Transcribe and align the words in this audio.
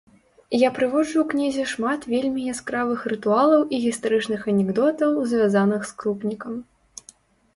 Я 0.57 0.69
прыводжу 0.77 1.15
ў 1.23 1.25
кнізе 1.31 1.65
шмат 1.73 2.05
вельмі 2.13 2.41
яскравых 2.53 3.03
рытуалаў 3.13 3.61
і 3.77 3.81
гістарычных 3.85 4.41
анекдотаў, 4.53 5.11
звязаных 5.35 5.81
з 5.91 5.93
крупнікам. 6.01 6.53